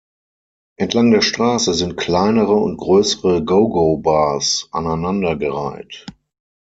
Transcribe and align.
Entlang 0.77 1.11
der 1.11 1.21
Straße 1.21 1.75
sind 1.75 1.95
kleinere 1.95 2.55
und 2.55 2.77
größere 2.77 3.43
Gogo-Bars 3.45 4.67
aneinandergereiht. 4.71 6.07